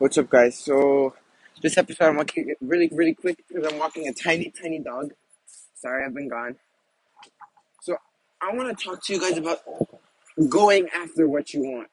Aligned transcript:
What's 0.00 0.16
up, 0.16 0.30
guys? 0.30 0.58
So, 0.58 1.14
this 1.60 1.76
episode 1.76 2.06
I'm 2.06 2.16
walking 2.16 2.54
really, 2.62 2.88
really 2.90 3.12
quick 3.12 3.44
because 3.46 3.70
I'm 3.70 3.78
walking 3.78 4.08
a 4.08 4.14
tiny, 4.14 4.50
tiny 4.50 4.78
dog. 4.78 5.12
Sorry, 5.74 6.02
I've 6.06 6.14
been 6.14 6.26
gone. 6.30 6.56
So, 7.82 7.98
I 8.40 8.54
want 8.54 8.78
to 8.78 8.82
talk 8.82 9.04
to 9.04 9.12
you 9.12 9.20
guys 9.20 9.36
about 9.36 9.58
going 10.48 10.88
after 10.94 11.28
what 11.28 11.52
you 11.52 11.64
want. 11.64 11.88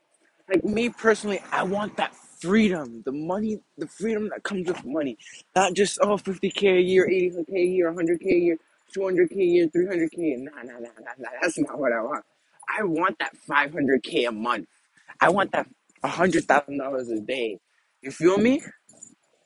Like 0.48 0.64
me 0.64 0.88
personally, 0.88 1.42
I 1.52 1.64
want 1.64 1.98
that 1.98 2.16
freedom, 2.16 3.04
the 3.06 3.12
money, 3.12 3.60
the 3.78 3.88
freedom 3.88 4.30
that 4.30 4.42
comes 4.42 4.70
with 4.70 4.86
money. 4.86 5.18
Not 5.54 5.74
just 5.74 6.00
oh 6.02 6.16
50k 6.16 6.78
a 6.78 6.82
year, 6.82 7.10
80k 7.10 7.54
a 7.56 7.60
year, 7.60 7.92
100k 7.92 8.26
a 8.26 8.40
year, 8.40 8.58
200k 8.96 9.36
a 9.36 9.44
year, 9.44 9.68
300k 9.68 10.18
a 10.18 10.22
year. 10.22 10.38
Nah, 10.38 10.64
nah, 10.64 10.80
nah, 10.80 10.88
nah, 11.02 11.12
nah. 11.20 11.30
That's 11.42 11.58
not 11.60 11.78
what 11.78 11.92
I 11.92 12.00
want. 12.02 12.24
I 12.70 12.84
want 12.84 13.20
that 13.20 13.36
500k 13.50 14.30
a 14.30 14.32
month. 14.32 14.70
I 15.20 15.28
want 15.30 15.52
that 15.52 15.68
$100,000 16.06 17.12
a 17.12 17.20
day. 17.20 17.60
You 18.08 18.12
feel 18.12 18.38
me? 18.38 18.62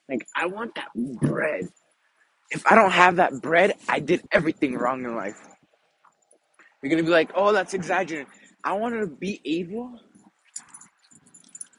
Like, 0.08 0.28
I 0.36 0.46
want 0.46 0.76
that 0.76 0.90
bread. 1.20 1.68
If 2.52 2.64
I 2.72 2.76
don't 2.76 2.92
have 2.92 3.16
that 3.16 3.42
bread, 3.42 3.74
I 3.90 4.00
did 4.00 4.22
everything 4.32 4.76
wrong 4.76 5.04
in 5.04 5.16
life. 5.16 5.48
You're 6.84 6.92
gonna 6.92 7.02
be 7.02 7.10
like, 7.10 7.32
oh, 7.34 7.54
that's 7.54 7.74
exaggerating. 7.74 8.28
I 8.64 8.74
wanted 8.74 9.00
to 9.00 9.08
be 9.08 9.42
able 9.46 9.98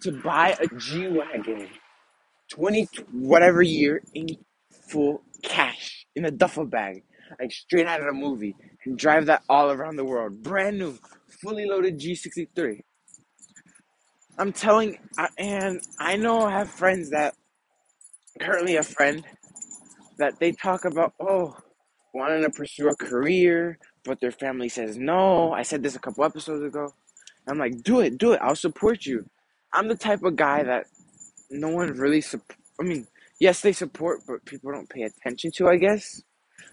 to 0.03 0.11
buy 0.11 0.57
a 0.59 0.67
G 0.77 1.07
Wagon 1.07 1.69
20 2.51 2.89
whatever 3.13 3.63
year 3.63 4.03
in 4.15 4.27
full 4.89 5.23
cash 5.45 6.05
in 6.17 6.25
a 6.25 6.33
duffel 6.33 6.67
bag, 6.67 7.05
like 7.39 7.53
straight 7.53 7.87
out 7.87 8.01
of 8.01 8.09
a 8.09 8.13
movie, 8.13 8.57
and 8.87 8.99
drive 8.99 9.27
that 9.27 9.45
all 9.49 9.71
around 9.71 9.95
the 9.95 10.05
world. 10.05 10.43
Brand 10.43 10.81
new, 10.81 10.99
fully 11.41 11.65
loaded 11.65 12.01
G63. 12.01 12.81
I'm 14.39 14.53
telling, 14.53 14.99
and 15.39 15.81
I 15.99 16.17
know 16.17 16.43
I 16.43 16.53
have 16.53 16.71
friends 16.71 17.11
that 17.11 17.35
currently 18.41 18.77
a 18.77 18.83
friend 18.83 19.25
that 20.19 20.39
they 20.39 20.53
talk 20.53 20.85
about, 20.85 21.15
oh, 21.21 21.57
wanting 22.15 22.43
to 22.43 22.51
pursue 22.51 22.89
a 22.89 22.97
career, 22.97 23.79
but 24.05 24.21
their 24.21 24.33
family 24.33 24.69
says 24.69 24.97
no. 24.97 25.53
I 25.53 25.63
said 25.63 25.83
this 25.83 25.97
a 25.97 26.01
couple 26.01 26.25
episodes 26.25 26.65
ago. 26.65 26.93
I'm 27.47 27.59
like, 27.59 27.83
do 27.83 28.01
it, 28.01 28.19
do 28.19 28.33
it. 28.33 28.41
I'll 28.43 28.57
support 28.57 29.05
you. 29.05 29.29
I'm 29.73 29.89
the 29.89 29.97
type 29.97 30.23
of 30.23 30.37
guy 30.37 30.63
that 30.63 30.87
no 31.51 31.69
one 31.69 31.93
really 31.93 32.21
support. 32.21 32.59
I 32.81 32.85
mean, 32.85 33.07
yes, 33.41 33.61
they 33.61 33.73
support, 33.73 34.21
but 34.27 34.45
people 34.45 34.73
don't 34.73 34.89
pay 34.89 35.03
attention 35.03 35.51
to. 35.57 35.69
I 35.69 35.77
guess. 35.77 36.23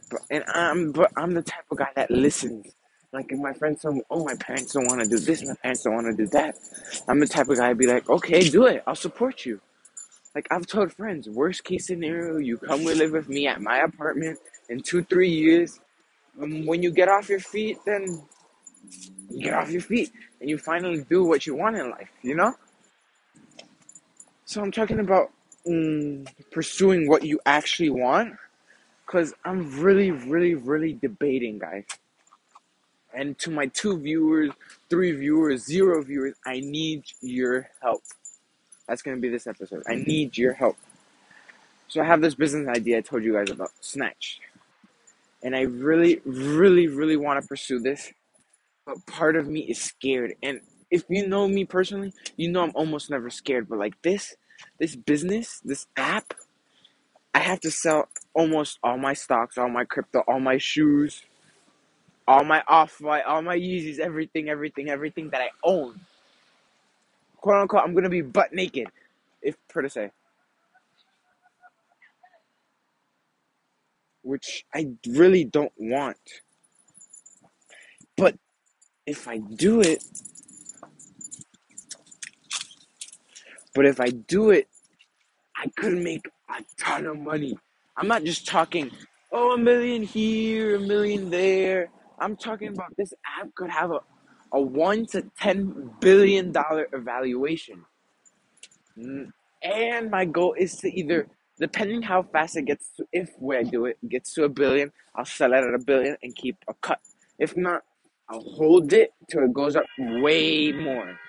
But 0.09 0.22
and 0.30 0.44
I'm 0.53 0.91
but 0.91 1.12
I'm 1.17 1.34
the 1.34 1.41
type 1.41 1.66
of 1.72 1.78
guy 1.78 1.89
that 1.95 2.12
listens. 2.12 2.66
Like 3.12 3.32
if 3.32 3.40
my 3.40 3.54
friends 3.54 3.82
tell 3.82 3.92
me, 3.92 4.02
oh, 4.10 4.24
my 4.24 4.36
parents 4.36 4.74
don't 4.74 4.86
want 4.86 5.02
to 5.02 5.08
do 5.08 5.18
this, 5.18 5.44
my 5.46 5.56
parents 5.56 5.84
don't 5.84 5.96
want 5.96 6.08
to 6.08 6.14
do 6.14 6.28
that. 6.28 6.58
I'm 7.08 7.20
the 7.20 7.28
type 7.28 7.50
of 7.50 7.58
guy 7.58 7.70
to 7.70 7.76
be 7.76 7.88
like, 7.88 8.08
okay, 8.10 8.48
do 8.48 8.66
it. 8.66 8.84
I'll 8.86 8.96
support 8.96 9.46
you. 9.46 9.60
Like 10.36 10.48
I've 10.52 10.68
told 10.68 10.94
friends, 10.94 11.28
worst 11.28 11.64
case 11.64 11.88
scenario, 11.88 12.38
you 12.38 12.58
come 12.58 12.86
and 12.86 12.98
live 12.98 13.12
with 13.12 13.28
me 13.28 13.48
at 13.48 13.62
my 13.62 13.80
apartment 13.80 14.38
in 14.70 14.82
two, 14.82 15.04
three 15.04 15.30
years. 15.30 15.80
Um, 16.40 16.68
when 16.68 16.84
you 16.84 16.92
get 16.92 17.10
off 17.10 17.30
your 17.30 17.40
feet, 17.40 17.80
then 17.86 18.22
you 19.30 19.44
get 19.44 19.54
off 19.56 19.72
your 19.72 19.82
feet 19.82 20.12
and 20.40 20.50
you 20.50 20.58
finally 20.60 21.04
do 21.10 21.24
what 21.24 21.48
you 21.48 21.56
want 21.56 21.78
in 21.78 21.90
life, 21.90 22.12
you 22.22 22.36
know? 22.36 22.54
So 24.46 24.62
I'm 24.62 24.72
talking 24.72 25.00
about 25.00 25.32
mm, 25.68 26.28
pursuing 26.52 27.08
what 27.08 27.24
you 27.24 27.40
actually 27.46 27.90
want 27.90 28.36
because 29.06 29.34
I'm 29.44 29.80
really, 29.80 30.12
really, 30.12 30.54
really 30.54 30.94
debating, 30.94 31.58
guys. 31.58 31.86
And 33.14 33.38
to 33.40 33.50
my 33.50 33.68
two 33.68 34.00
viewers, 34.00 34.52
three 34.90 35.12
viewers, 35.12 35.66
zero 35.66 36.04
viewers, 36.04 36.36
I 36.46 36.60
need 36.60 37.04
your 37.22 37.70
help. 37.82 38.04
That's 38.88 39.02
going 39.02 39.18
to 39.18 39.22
be 39.22 39.30
this 39.30 39.48
episode. 39.48 39.84
I 39.88 39.96
need 39.96 40.38
your 40.38 40.54
help. 40.54 40.78
So 41.88 42.02
I 42.02 42.06
have 42.06 42.22
this 42.22 42.36
business 42.36 42.68
idea 42.68 43.00
I 43.00 43.02
told 43.02 43.24
you 43.24 43.34
guys 43.34 43.50
about, 43.50 43.72
Snatch. 43.82 44.40
And 45.42 45.56
I 45.56 45.62
really, 45.62 46.22
really, 46.26 46.88
really 46.88 47.18
want 47.18 47.42
to 47.42 47.48
pursue 47.48 47.80
this. 47.80 48.12
But 48.86 49.06
part 49.06 49.36
of 49.36 49.48
me 49.48 49.62
is 49.62 49.81
scared. 49.81 50.36
And 50.44 50.62
if 50.92 51.03
you 51.09 51.28
know 51.28 51.48
me 51.48 51.66
personally, 51.66 52.14
you 52.38 52.52
know 52.52 52.64
I'm 52.64 52.72
almost 52.75 53.09
never 53.09 53.30
scared. 53.30 53.69
But 53.69 53.80
like 53.80 54.00
this, 54.02 54.36
this 54.80 54.96
business, 54.96 55.62
this 55.64 55.88
app, 55.98 56.34
I 57.34 57.40
have 57.40 57.59
to 57.62 57.72
sell 57.72 58.09
almost 58.34 58.80
all 58.84 58.98
my 58.98 59.14
stocks, 59.14 59.58
all 59.58 59.69
my 59.69 59.86
crypto, 59.86 60.24
all 60.28 60.40
my 60.40 60.58
shoes, 60.58 61.24
all 62.29 62.44
my 62.44 62.63
off 62.67 63.01
white, 63.01 63.25
all 63.25 63.41
my 63.41 63.57
Yeezys, 63.57 63.97
everything, 63.97 64.50
everything, 64.50 64.88
everything 64.88 65.31
that 65.31 65.41
I 65.41 65.50
own. 65.63 66.00
Quote 67.38 67.62
unquote, 67.62 67.81
I'm 67.84 67.95
gonna 67.95 68.07
be 68.07 68.22
butt 68.22 68.53
naked, 68.53 68.88
if 69.41 69.56
per 69.67 69.81
to 69.81 69.90
say. 69.90 70.12
Which 74.22 74.63
I 74.75 74.89
really 75.07 75.44
don't 75.44 75.73
want. 75.79 76.18
But 78.16 78.38
if 79.07 79.28
I 79.28 79.39
do 79.39 79.81
it, 79.81 80.03
but 83.73 83.88
if 83.88 84.00
I 84.00 84.09
do 84.09 84.51
it, 84.51 84.68
I 85.56 85.68
could 85.78 85.97
make 85.97 86.28
a 86.47 86.63
ton 86.79 87.07
of 87.07 87.18
money. 87.18 87.57
I'm 87.97 88.07
not 88.07 88.23
just 88.23 88.45
talking, 88.45 88.91
oh, 89.31 89.53
a 89.53 89.57
million 89.57 90.03
here, 90.03 90.75
a 90.75 90.79
million 90.79 91.31
there. 91.31 91.89
I'm 92.19 92.38
talking 92.38 92.69
about 92.69 92.96
this 92.97 93.13
app 93.40 93.53
could 93.56 93.72
have 93.72 93.91
a, 93.91 94.00
a 94.53 94.62
one 94.62 95.06
to 95.07 95.24
ten 95.40 95.91
billion 96.02 96.52
dollar 96.52 96.88
evaluation. 96.94 97.85
Mm, 98.97 99.31
And 99.63 100.12
my 100.12 100.25
goal 100.25 100.56
is 100.57 100.78
to 100.78 100.90
either, 100.90 101.28
depending 101.59 102.02
how 102.03 102.24
fast 102.24 102.57
it 102.57 102.63
gets 102.66 102.90
to, 102.97 103.06
if 103.13 103.31
when 103.40 103.59
I 103.59 103.63
do 103.69 103.85
it, 103.85 103.97
gets 104.09 104.34
to 104.35 104.46
a 104.46 104.50
billion, 104.50 104.91
I'll 105.16 105.25
sell 105.25 105.53
it 105.53 105.57
at 105.63 105.74
a 105.75 105.80
billion 105.80 106.18
and 106.24 106.35
keep 106.35 106.57
a 106.69 106.75
cut. 106.75 107.00
If 107.40 107.57
not, 107.57 107.84
I'll 108.30 108.41
hold 108.41 108.94
it 108.94 109.13
till 109.30 109.44
it 109.44 109.53
goes 109.53 109.75
up 109.75 109.86
way 110.00 110.72
more. 110.74 111.19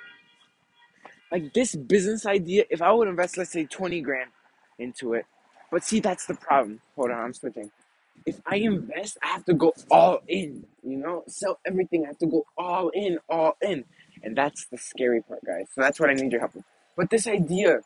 Like 1.32 1.54
this 1.54 1.76
business 1.76 2.26
idea, 2.26 2.64
if 2.70 2.82
I 2.82 2.92
would 2.92 3.08
invest, 3.08 3.38
let's 3.38 3.52
say, 3.52 3.66
20 3.66 4.00
grand 4.02 4.30
into 4.78 5.14
it, 5.14 5.26
but 5.70 5.84
see, 5.84 6.00
that's 6.00 6.26
the 6.26 6.34
problem. 6.34 6.80
Hold 6.96 7.10
on, 7.12 7.20
I'm 7.20 7.34
switching. 7.34 7.70
If 8.26 8.40
I 8.46 8.56
invest, 8.56 9.18
I 9.22 9.28
have 9.28 9.44
to 9.46 9.54
go 9.54 9.72
all 9.90 10.20
in, 10.28 10.66
you 10.82 10.96
know, 10.96 11.24
sell 11.26 11.58
everything. 11.66 12.04
I 12.04 12.08
have 12.08 12.18
to 12.18 12.26
go 12.26 12.44
all 12.56 12.90
in, 12.90 13.18
all 13.28 13.56
in. 13.62 13.84
And 14.22 14.36
that's 14.36 14.66
the 14.66 14.78
scary 14.78 15.22
part, 15.22 15.44
guys. 15.44 15.66
So 15.74 15.80
that's 15.80 15.98
what 15.98 16.10
I 16.10 16.14
need 16.14 16.30
your 16.30 16.40
help 16.40 16.54
with. 16.54 16.64
But 16.96 17.10
this 17.10 17.26
idea 17.26 17.80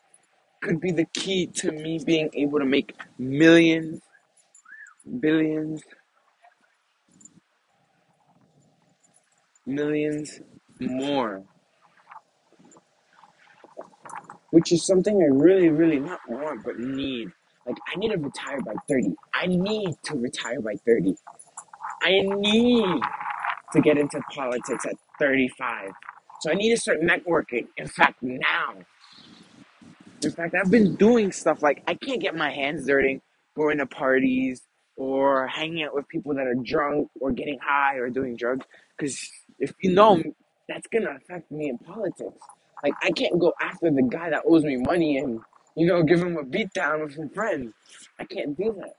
could 0.61 0.81
be 0.81 0.91
the 0.91 1.05
key 1.05 1.47
to 1.47 1.71
me 1.71 1.99
being 2.03 2.29
able 2.33 2.59
to 2.59 2.65
make 2.65 2.93
millions, 3.17 4.01
billions, 5.19 5.83
millions 9.65 10.41
more, 10.79 11.43
which 14.51 14.71
is 14.71 14.85
something 14.85 15.21
I 15.21 15.33
really, 15.33 15.69
really 15.69 15.99
not 15.99 16.19
want, 16.27 16.63
but 16.63 16.79
need. 16.79 17.31
Like, 17.65 17.77
I 17.93 17.97
need 17.97 18.11
to 18.11 18.17
retire 18.17 18.61
by 18.61 18.73
30. 18.87 19.15
I 19.33 19.47
need 19.47 19.95
to 20.03 20.15
retire 20.15 20.61
by 20.61 20.75
30. 20.85 21.15
I 22.03 22.21
need 22.21 23.01
to 23.73 23.81
get 23.81 23.97
into 23.97 24.21
politics 24.33 24.85
at 24.85 24.95
35. 25.19 25.91
So 26.41 26.51
I 26.51 26.55
need 26.55 26.71
to 26.71 26.77
start 26.77 27.01
networking. 27.01 27.67
In 27.77 27.87
fact, 27.87 28.21
now. 28.21 28.75
In 30.23 30.31
fact, 30.31 30.55
I've 30.55 30.71
been 30.71 30.95
doing 30.95 31.31
stuff 31.31 31.63
like 31.63 31.83
I 31.87 31.95
can't 31.95 32.21
get 32.21 32.35
my 32.35 32.51
hands 32.51 32.85
dirty 32.87 33.21
going 33.55 33.77
to 33.79 33.85
parties 33.85 34.61
or 34.97 35.47
hanging 35.47 35.83
out 35.83 35.93
with 35.95 36.07
people 36.07 36.33
that 36.35 36.47
are 36.47 36.55
drunk 36.55 37.09
or 37.19 37.31
getting 37.31 37.59
high 37.61 37.95
or 37.97 38.09
doing 38.09 38.35
drugs. 38.35 38.65
Because 38.97 39.29
if 39.59 39.73
you 39.81 39.93
know, 39.93 40.21
that's 40.69 40.87
going 40.87 41.03
to 41.03 41.11
affect 41.11 41.51
me 41.51 41.69
in 41.69 41.77
politics. 41.79 42.37
Like, 42.83 42.93
I 43.01 43.11
can't 43.11 43.39
go 43.39 43.53
after 43.61 43.89
the 43.91 44.03
guy 44.03 44.29
that 44.29 44.43
owes 44.47 44.63
me 44.63 44.77
money 44.77 45.17
and, 45.17 45.39
you 45.75 45.87
know, 45.87 46.03
give 46.03 46.21
him 46.21 46.37
a 46.37 46.43
beatdown 46.43 47.03
with 47.03 47.15
some 47.15 47.29
friends. 47.29 47.73
I 48.19 48.25
can't 48.25 48.57
do 48.57 48.75
that. 48.79 48.95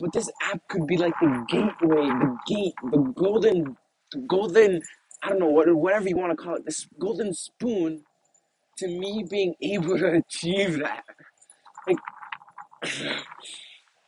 But 0.00 0.12
this 0.12 0.30
app 0.42 0.60
could 0.68 0.86
be 0.86 0.96
like 0.98 1.14
the 1.20 1.44
gateway, 1.48 2.06
the 2.06 2.38
gate, 2.46 2.74
the 2.90 2.98
golden, 3.16 3.76
the 4.12 4.18
golden, 4.28 4.82
I 5.22 5.30
don't 5.30 5.40
know, 5.40 5.48
what, 5.48 5.74
whatever 5.74 6.08
you 6.08 6.16
want 6.16 6.36
to 6.36 6.42
call 6.42 6.56
it, 6.56 6.66
this 6.66 6.86
golden 7.00 7.34
spoon 7.34 8.02
to 8.78 8.88
me 8.88 9.24
being 9.30 9.54
able 9.62 9.98
to 9.98 10.12
achieve 10.14 10.80
that. 10.80 11.04
Like, 11.86 11.98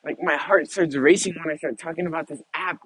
like 0.05 0.19
my 0.23 0.37
heart 0.37 0.71
starts 0.71 0.97
racing 0.97 1.35
when 1.45 1.55
I 1.55 1.59
start 1.59 1.79
talking 1.79 2.07
about 2.07 2.29
this 2.29 2.43
app, 2.55 2.79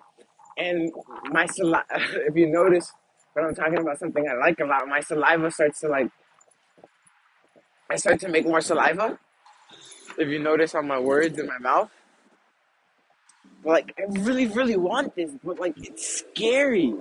and 0.59 0.93
my 1.31 1.47
saliva. 1.47 1.85
If 2.29 2.37
you 2.37 2.49
notice, 2.51 2.93
when 3.35 3.47
I'm 3.47 3.55
talking 3.55 3.79
about 3.79 3.99
something 3.99 4.27
I 4.29 4.35
like 4.35 4.61
a 4.61 4.65
lot, 4.67 4.89
my 4.89 5.01
saliva 5.01 5.51
starts 5.51 5.81
to 5.81 5.89
like. 5.89 6.09
I 7.91 7.97
start 7.97 8.21
to 8.21 8.29
make 8.29 8.47
more 8.47 8.61
saliva. 8.61 9.19
If 10.19 10.29
you 10.29 10.39
notice 10.41 10.75
on 10.75 10.89
my 10.89 10.99
words 10.99 11.39
in 11.39 11.47
my 11.47 11.59
mouth, 11.59 11.91
but 13.65 13.71
like 13.71 13.95
I 13.99 14.05
really, 14.21 14.47
really 14.47 14.77
want 14.77 15.17
this, 15.17 15.33
but 15.45 15.59
like 15.61 15.75
it's 15.79 16.21
scary. 16.21 16.95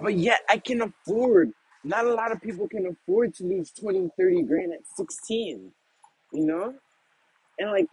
But 0.00 0.14
yet 0.16 0.40
I 0.48 0.58
can 0.58 0.82
afford 0.82 1.52
Not 1.84 2.06
a 2.06 2.14
lot 2.14 2.32
of 2.32 2.40
people 2.40 2.68
can 2.68 2.86
afford 2.86 3.34
to 3.36 3.44
lose 3.44 3.70
20, 3.72 4.10
30 4.18 4.42
grand 4.44 4.72
at 4.72 4.86
16, 4.96 5.72
you 6.32 6.46
know? 6.46 6.74
And 7.58 7.70
like, 7.72 7.88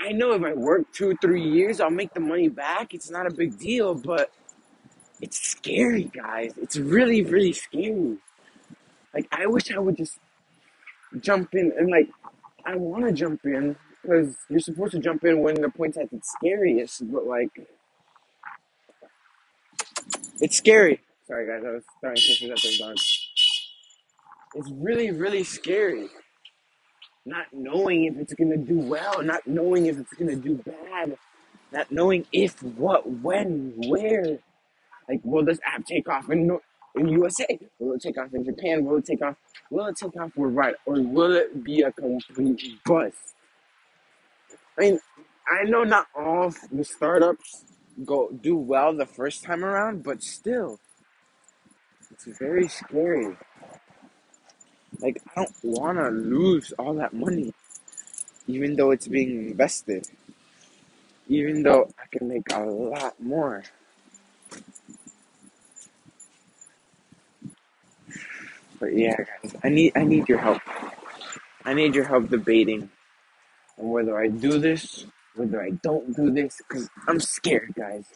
I 0.00 0.12
know 0.12 0.32
if 0.32 0.42
I 0.44 0.54
work 0.54 0.92
two, 0.92 1.16
three 1.22 1.42
years, 1.42 1.80
I'll 1.80 1.90
make 1.90 2.14
the 2.14 2.20
money 2.20 2.48
back. 2.48 2.94
It's 2.94 3.10
not 3.10 3.26
a 3.26 3.30
big 3.30 3.58
deal, 3.58 3.94
but 3.94 4.30
it's 5.20 5.40
scary, 5.40 6.04
guys. 6.04 6.54
It's 6.58 6.76
really, 6.76 7.22
really 7.22 7.52
scary. 7.54 8.18
Like, 9.14 9.28
I 9.32 9.46
wish 9.46 9.72
I 9.74 9.78
would 9.78 9.96
just 9.96 10.18
jump 11.20 11.54
in 11.54 11.72
and 11.78 11.90
like, 11.90 12.08
I 12.64 12.76
want 12.76 13.06
to 13.06 13.12
jump 13.12 13.40
in 13.44 13.76
because 14.02 14.36
you're 14.48 14.60
supposed 14.60 14.92
to 14.92 14.98
jump 14.98 15.24
in 15.24 15.40
when 15.40 15.60
the 15.60 15.70
point's 15.70 15.98
at 15.98 16.12
its 16.12 16.30
scariest, 16.32 17.10
but 17.12 17.26
like, 17.26 17.50
it's 20.40 20.56
scary. 20.56 21.00
Sorry, 21.26 21.46
guys, 21.46 21.64
I 21.66 21.72
was 21.72 21.84
throwing 22.00 22.16
kisses 22.16 22.50
at 22.50 22.62
those 22.62 22.78
dogs. 22.78 23.28
It's 24.54 24.70
really, 24.72 25.10
really 25.10 25.44
scary. 25.44 26.08
Not 27.26 27.46
knowing 27.52 28.04
if 28.04 28.16
it's 28.18 28.34
gonna 28.34 28.56
do 28.56 28.78
well, 28.78 29.22
not 29.22 29.46
knowing 29.46 29.86
if 29.86 29.98
it's 29.98 30.14
gonna 30.14 30.36
do 30.36 30.56
bad, 30.56 31.16
not 31.72 31.92
knowing 31.92 32.26
if, 32.32 32.62
what, 32.62 33.08
when, 33.10 33.74
where. 33.88 34.38
Like, 35.08 35.20
will 35.24 35.44
this 35.44 35.60
app 35.66 35.84
take 35.86 36.08
off 36.08 36.28
And 36.30 36.48
Nor- 36.48 36.62
in 36.96 37.08
USA? 37.08 37.46
Will 37.78 37.94
it 37.94 38.02
take 38.02 38.18
off 38.18 38.32
in 38.34 38.44
Japan? 38.44 38.84
Will 38.84 38.98
it 38.98 39.06
take 39.06 39.22
off? 39.22 39.36
Will 39.70 39.86
it 39.86 39.96
take 39.96 40.16
off 40.20 40.36
worldwide, 40.36 40.74
or 40.86 41.00
will 41.00 41.34
it 41.34 41.62
be 41.62 41.82
a 41.82 41.92
complete 41.92 42.62
bust? 42.84 43.34
I 44.78 44.80
mean, 44.80 45.00
I 45.48 45.64
know 45.64 45.84
not 45.84 46.06
all 46.14 46.54
the 46.72 46.84
startups 46.84 47.64
go 48.04 48.30
do 48.30 48.56
well 48.56 48.96
the 48.96 49.06
first 49.06 49.44
time 49.44 49.64
around, 49.64 50.02
but 50.02 50.22
still, 50.22 50.78
it's 52.10 52.26
very 52.38 52.68
scary. 52.68 53.36
Like, 55.00 55.22
I 55.28 55.44
don't 55.44 55.56
want 55.62 55.98
to 55.98 56.08
lose 56.10 56.72
all 56.78 56.94
that 56.94 57.12
money, 57.12 57.52
even 58.46 58.76
though 58.76 58.90
it's 58.90 59.08
being 59.08 59.48
invested, 59.50 60.06
even 61.28 61.62
though 61.62 61.90
I 61.98 62.16
can 62.16 62.28
make 62.28 62.52
a 62.52 62.60
lot 62.60 63.20
more. 63.20 63.64
But 68.80 68.96
yeah, 68.96 69.16
guys, 69.42 69.56
I 69.64 69.70
need 69.70 69.92
I 69.96 70.04
need 70.04 70.28
your 70.28 70.38
help. 70.38 70.62
I 71.64 71.74
need 71.74 71.94
your 71.94 72.06
help 72.06 72.30
debating 72.30 72.90
on 73.78 73.90
whether 73.90 74.18
I 74.18 74.28
do 74.28 74.58
this, 74.58 75.06
whether 75.36 75.62
I 75.62 75.70
don't 75.82 76.14
do 76.16 76.30
this, 76.32 76.60
because 76.68 76.88
I'm 77.08 77.20
scared, 77.20 77.74
guys. 77.76 78.06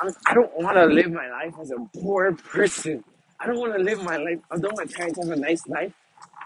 I'm, 0.00 0.12
I 0.26 0.34
don't 0.34 0.52
want 0.58 0.76
to 0.76 0.86
live 0.86 1.12
my 1.12 1.30
life 1.30 1.54
as 1.60 1.70
a 1.72 1.78
poor 2.00 2.32
person. 2.34 3.04
I 3.40 3.46
don't 3.46 3.58
want 3.58 3.74
to 3.76 3.82
live 3.82 4.02
my 4.04 4.16
life, 4.16 4.40
although 4.50 4.72
my 4.76 4.86
parents 4.86 5.18
have 5.22 5.30
a 5.30 5.36
nice 5.40 5.66
life, 5.68 5.92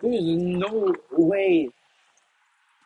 there 0.02 0.12
is 0.12 0.22
no 0.24 0.94
way 1.12 1.70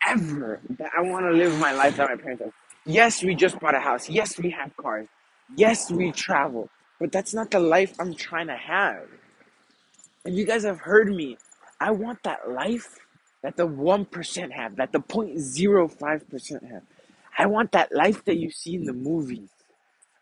ever 0.05 0.61
that 0.79 0.91
I 0.97 1.01
want 1.01 1.25
to 1.25 1.31
live 1.31 1.57
my 1.59 1.73
life 1.73 1.97
that 1.97 2.09
my 2.09 2.15
parents 2.15 2.43
have. 2.43 2.53
Yes, 2.85 3.23
we 3.23 3.35
just 3.35 3.59
bought 3.59 3.75
a 3.75 3.79
house. 3.79 4.09
Yes, 4.09 4.39
we 4.39 4.51
have 4.51 4.75
cars. 4.77 5.07
Yes, 5.55 5.91
we 5.91 6.11
travel. 6.11 6.69
But 6.99 7.11
that's 7.11 7.33
not 7.33 7.51
the 7.51 7.59
life 7.59 7.95
I'm 7.99 8.15
trying 8.15 8.47
to 8.47 8.57
have. 8.57 9.07
And 10.27 10.35
you 10.37 10.43
guys 10.45 10.65
have 10.65 10.81
heard 10.81 11.07
me. 11.07 11.37
I 11.79 11.91
want 11.91 12.21
that 12.23 12.51
life 12.51 12.97
that 13.43 13.55
the 13.55 13.65
1% 13.65 14.51
have, 14.51 14.75
that 14.75 14.91
the 14.91 14.99
0.05% 14.99 16.69
have. 16.69 16.81
I 17.37 17.45
want 17.45 17.71
that 17.71 17.93
life 17.93 18.25
that 18.25 18.35
you 18.35 18.51
see 18.51 18.75
in 18.75 18.83
the 18.83 18.91
movies. 18.91 19.47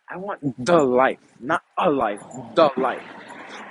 I 0.08 0.18
want 0.18 0.64
the 0.64 0.78
life, 0.78 1.18
not 1.40 1.64
a 1.80 1.90
life, 1.90 2.22
the 2.54 2.70
life. 2.78 3.02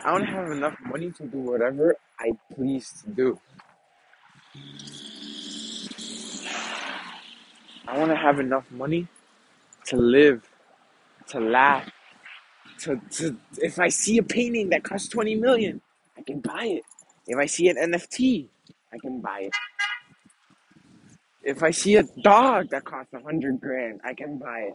I 0.05 0.11
want 0.11 0.27
to 0.27 0.33
have 0.33 0.51
enough 0.51 0.75
money 0.85 1.13
to 1.13 1.23
do 1.25 1.39
whatever 1.39 1.95
I 2.19 2.33
please 2.53 2.93
to 3.05 3.11
do. 3.11 3.41
I 7.87 7.97
want 7.97 8.11
to 8.11 8.17
have 8.17 8.41
enough 8.41 8.69
money 8.73 9.07
to 9.87 9.97
live, 9.97 10.43
to 11.29 11.39
laugh, 11.39 11.89
to, 12.81 13.01
to 13.13 13.37
if 13.59 13.79
I 13.79 13.89
see 13.89 14.19
a 14.19 14.25
painting 14.25 14.71
that 14.71 14.83
costs 14.83 15.07
20 15.07 15.37
million, 15.37 15.81
can 16.25 16.41
buy 16.41 16.67
it. 16.67 16.85
If 17.27 17.39
I 17.39 17.47
see 17.47 17.69
an 17.69 17.77
NFT, 17.77 18.49
I 18.93 18.99
can 18.99 19.21
buy 19.21 19.41
it. 19.43 19.53
If 21.43 21.63
I 21.63 21.71
see 21.73 21.97
a 21.97 22.05
dog 22.23 22.71
that 22.71 22.85
costs 22.85 23.13
a 23.15 23.21
hundred 23.21 23.61
grand, 23.61 24.01
I 24.05 24.15
can 24.15 24.39
buy 24.39 24.61
it. 24.71 24.75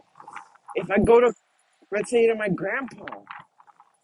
If 0.76 0.90
I 0.90 0.98
go 0.98 1.20
to, 1.20 1.32
let's 1.92 2.10
say, 2.10 2.26
to 2.28 2.34
my 2.36 2.48
grandpa, 2.48 3.06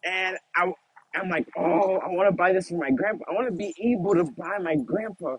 and 0.05 0.37
I, 0.55 0.71
I'm 1.15 1.29
like, 1.29 1.47
oh, 1.57 1.97
I 1.97 2.09
want 2.09 2.29
to 2.29 2.35
buy 2.35 2.53
this 2.53 2.69
for 2.69 2.77
my 2.77 2.91
grandpa. 2.91 3.25
I 3.29 3.33
want 3.33 3.47
to 3.49 3.55
be 3.55 3.73
able 3.81 4.15
to 4.15 4.25
buy 4.37 4.57
my 4.59 4.75
grandpa 4.75 5.37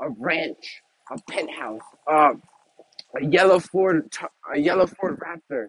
a 0.00 0.10
ranch, 0.18 0.82
a 1.12 1.18
penthouse, 1.30 1.82
uh, 2.10 2.34
a 3.20 3.26
yellow 3.26 3.60
Ford, 3.60 4.12
a 4.54 4.58
yellow 4.58 4.86
Ford 4.86 5.18
Raptor, 5.20 5.68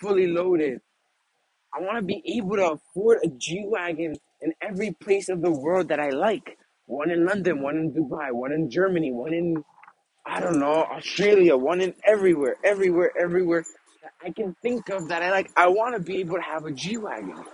fully 0.00 0.28
loaded. 0.28 0.80
I 1.74 1.80
want 1.82 1.98
to 1.98 2.02
be 2.02 2.22
able 2.38 2.56
to 2.56 2.72
afford 2.72 3.18
a 3.24 3.28
G 3.28 3.64
wagon 3.66 4.16
in 4.42 4.52
every 4.62 4.92
place 4.92 5.28
of 5.28 5.42
the 5.42 5.50
world 5.50 5.88
that 5.88 6.00
I 6.00 6.10
like. 6.10 6.58
One 6.86 7.10
in 7.10 7.24
London, 7.24 7.62
one 7.62 7.76
in 7.76 7.92
Dubai, 7.92 8.32
one 8.32 8.52
in 8.52 8.70
Germany, 8.70 9.12
one 9.12 9.34
in 9.34 9.64
I 10.26 10.40
don't 10.40 10.58
know 10.58 10.84
Australia, 10.84 11.56
one 11.56 11.80
in 11.80 11.94
everywhere, 12.04 12.56
everywhere, 12.64 13.12
everywhere 13.20 13.64
that 14.02 14.12
I 14.24 14.30
can 14.32 14.54
think 14.62 14.88
of 14.90 15.08
that 15.08 15.22
I 15.22 15.30
like. 15.30 15.50
I 15.56 15.68
want 15.68 15.96
to 15.96 16.02
be 16.02 16.18
able 16.18 16.36
to 16.36 16.42
have 16.42 16.64
a 16.66 16.72
G 16.72 16.96
wagon. 16.96 17.44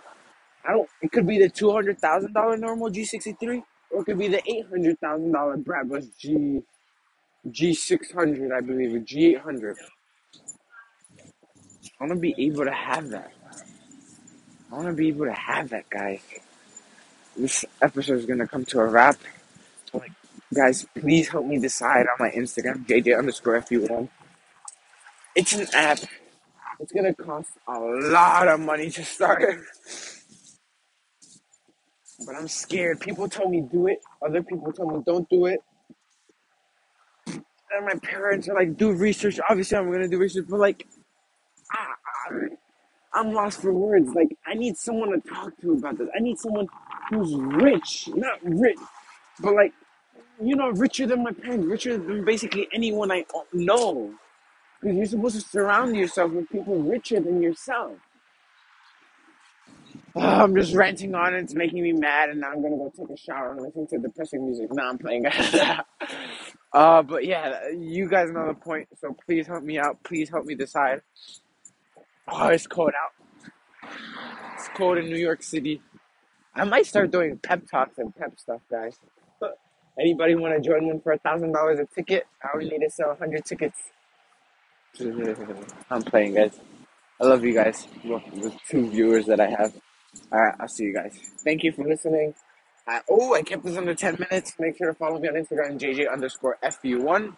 I 0.66 0.72
don't. 0.72 0.88
It 1.02 1.12
could 1.12 1.26
be 1.26 1.38
the 1.38 1.48
two 1.48 1.72
hundred 1.72 1.98
thousand 2.00 2.32
dollar 2.34 2.56
normal 2.56 2.90
G 2.90 3.04
sixty 3.04 3.32
three, 3.34 3.62
or 3.90 4.02
it 4.02 4.04
could 4.04 4.18
be 4.18 4.28
the 4.28 4.42
eight 4.50 4.66
hundred 4.68 4.98
thousand 5.00 5.32
dollar 5.32 5.56
Brabus 5.56 6.06
G 6.18 6.62
G 7.50 7.74
six 7.74 8.12
hundred, 8.12 8.52
I 8.52 8.60
believe, 8.60 8.94
a 8.94 9.00
G 9.00 9.26
eight 9.28 9.40
hundred. 9.40 9.76
I 12.00 12.04
want 12.04 12.14
to 12.14 12.20
be 12.20 12.34
able 12.38 12.64
to 12.64 12.72
have 12.72 13.10
that. 13.10 13.32
I 14.70 14.74
want 14.74 14.88
to 14.88 14.94
be 14.94 15.08
able 15.08 15.26
to 15.26 15.32
have 15.32 15.70
that, 15.70 15.88
guys. 15.90 16.20
This 17.36 17.66
episode 17.82 18.18
is 18.18 18.24
gonna 18.24 18.48
come 18.48 18.64
to 18.66 18.80
a 18.80 18.86
wrap. 18.86 19.16
Like, 19.92 20.12
guys, 20.54 20.86
please 20.98 21.28
help 21.28 21.44
me 21.44 21.58
decide 21.58 22.06
on 22.06 22.16
my 22.18 22.30
Instagram, 22.30 22.86
JJ 22.86 23.18
underscore 23.18 23.56
FU1. 23.56 24.08
It's 25.34 25.52
an 25.52 25.66
app. 25.74 25.98
It's 26.80 26.92
gonna 26.92 27.14
cost 27.14 27.50
a 27.68 27.78
lot 27.78 28.48
of 28.48 28.60
money 28.60 28.88
to 28.90 29.04
start. 29.04 29.42
But 32.24 32.36
I'm 32.36 32.48
scared. 32.48 33.00
People 33.00 33.28
told 33.28 33.50
me 33.50 33.60
do 33.60 33.86
it. 33.88 34.00
Other 34.24 34.42
people 34.42 34.72
told 34.72 34.94
me 34.94 35.02
don't 35.04 35.28
do 35.28 35.44
it. 35.44 35.60
And 37.26 37.84
my 37.84 37.96
parents 38.02 38.48
are 38.48 38.54
like, 38.54 38.78
do 38.78 38.92
research. 38.92 39.38
Obviously, 39.50 39.76
I'm 39.76 39.92
gonna 39.92 40.08
do 40.08 40.18
research, 40.18 40.46
but 40.48 40.58
like, 40.58 40.86
ah, 41.74 42.30
I'm 43.12 43.32
lost 43.32 43.60
for 43.60 43.74
words. 43.74 44.08
Like, 44.14 44.38
I 44.46 44.54
need 44.54 44.78
someone 44.78 45.10
to 45.10 45.28
talk 45.28 45.52
to 45.60 45.72
about 45.72 45.98
this. 45.98 46.08
I 46.16 46.20
need 46.20 46.38
someone 46.38 46.66
who's 47.10 47.34
rich, 47.34 48.08
not 48.14 48.38
rich, 48.42 48.78
but 49.40 49.54
like, 49.54 49.72
you 50.42 50.56
know, 50.56 50.70
richer 50.70 51.06
than 51.06 51.22
my 51.24 51.32
parents, 51.32 51.66
richer 51.66 51.96
than 51.98 52.24
basically 52.24 52.68
anyone 52.72 53.12
I 53.12 53.24
know. 53.52 54.14
Because 54.80 54.96
you're 54.96 55.06
supposed 55.06 55.36
to 55.36 55.48
surround 55.48 55.96
yourself 55.96 56.32
with 56.32 56.48
people 56.50 56.76
richer 56.82 57.20
than 57.20 57.42
yourself. 57.42 57.92
Oh, 60.14 60.20
I'm 60.22 60.54
just 60.56 60.74
ranting 60.74 61.14
on. 61.14 61.34
It's 61.34 61.54
making 61.54 61.82
me 61.82 61.92
mad, 61.92 62.30
and 62.30 62.40
now 62.40 62.50
I'm 62.52 62.62
gonna 62.62 62.76
go 62.76 62.92
take 62.96 63.10
a 63.10 63.16
shower 63.18 63.52
and 63.52 63.62
listen 63.62 63.86
to 63.88 63.98
depressing 63.98 64.46
music. 64.46 64.72
Now 64.72 64.90
I'm 64.90 64.98
playing. 64.98 65.26
uh, 66.72 67.02
but 67.02 67.26
yeah, 67.26 67.68
you 67.70 68.08
guys 68.08 68.30
know 68.30 68.46
the 68.46 68.54
point. 68.54 68.88
So 68.98 69.16
please 69.26 69.46
help 69.46 69.64
me 69.64 69.78
out. 69.78 70.02
Please 70.04 70.30
help 70.30 70.46
me 70.46 70.54
decide. 70.54 71.02
Oh, 72.28 72.48
it's 72.48 72.66
cold 72.66 72.92
out. 72.92 73.12
It's 74.54 74.68
cold 74.76 74.98
in 74.98 75.06
New 75.06 75.16
York 75.18 75.42
City. 75.42 75.82
I 76.56 76.64
might 76.64 76.86
start 76.86 77.10
doing 77.10 77.38
pep 77.38 77.62
talks 77.70 77.98
and 77.98 78.14
pep 78.16 78.38
stuff, 78.38 78.62
guys. 78.70 78.98
Anybody 79.98 80.34
want 80.34 80.54
to 80.54 80.66
join 80.66 80.86
one 80.86 81.00
for 81.00 81.12
a 81.12 81.18
thousand 81.18 81.52
dollars 81.52 81.78
a 81.78 81.86
ticket? 81.86 82.26
I 82.42 82.48
only 82.54 82.68
need 82.68 82.80
to 82.84 82.90
sell 82.90 83.10
a 83.10 83.14
hundred 83.14 83.44
tickets. 83.44 83.78
I'm 85.90 86.02
playing, 86.02 86.34
guys. 86.34 86.58
I 87.20 87.24
love 87.24 87.44
you 87.44 87.54
guys. 87.54 87.86
The 88.04 88.52
two 88.68 88.90
viewers 88.90 89.26
that 89.26 89.40
I 89.40 89.48
have. 89.48 89.74
All 90.32 90.40
right, 90.40 90.54
I'll 90.58 90.68
see 90.68 90.84
you 90.84 90.94
guys. 90.94 91.18
Thank 91.44 91.62
you 91.62 91.72
for 91.72 91.84
listening. 91.84 92.34
Uh, 92.86 93.00
oh, 93.10 93.34
I 93.34 93.42
kept 93.42 93.64
this 93.64 93.76
under 93.76 93.94
10 93.94 94.18
minutes. 94.30 94.54
Make 94.58 94.78
sure 94.78 94.88
to 94.88 94.94
follow 94.94 95.18
me 95.18 95.28
on 95.28 95.34
Instagram, 95.34 95.78
JJ 95.78 96.10
underscore 96.10 96.56
FU1. 96.62 97.34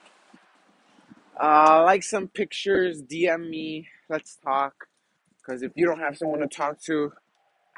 Uh, 1.40 1.82
like 1.84 2.02
some 2.02 2.28
pictures, 2.28 3.02
DM 3.02 3.48
me. 3.48 3.88
Let's 4.08 4.36
talk. 4.36 4.74
Because 5.38 5.62
if 5.62 5.72
you 5.74 5.86
don't 5.86 6.00
have 6.00 6.16
someone 6.16 6.40
to 6.40 6.48
talk 6.48 6.80
to, 6.82 7.12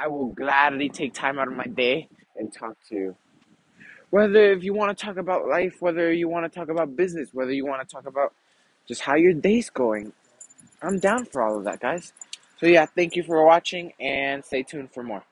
I 0.00 0.09
will 0.09 0.28
gladly 0.28 0.88
take 0.88 1.14
time 1.14 1.38
out 1.38 1.49
of 1.49 1.54
my 1.54 1.66
day 1.66 2.09
and 2.37 2.52
talk 2.52 2.76
to 2.88 2.95
you. 2.95 3.16
Whether 4.11 4.52
if 4.52 4.64
you 4.64 4.75
want 4.75 4.97
to 4.97 5.04
talk 5.04 5.19
about 5.19 5.47
life, 5.47 5.76
whether 5.80 6.12
you 6.12 6.28
want 6.28 6.50
to 6.50 6.59
talk 6.59 6.71
about 6.71 6.97
business, 6.97 7.30
whether 7.33 7.52
you 7.52 7.66
want 7.66 7.87
to 7.87 7.95
talk 7.95 8.07
about 8.07 8.33
just 8.88 9.02
how 9.02 9.16
your 9.16 9.35
day's 9.35 9.71
going, 9.71 10.12
I'm 10.83 10.99
down 10.99 11.26
for 11.26 11.42
all 11.42 11.59
of 11.59 11.64
that, 11.64 11.80
guys. 11.80 12.12
So 12.59 12.66
yeah, 12.66 12.87
thank 12.87 13.16
you 13.16 13.23
for 13.23 13.45
watching 13.45 13.92
and 14.00 14.45
stay 14.45 14.62
tuned 14.62 14.92
for 14.92 15.02
more. 15.02 15.25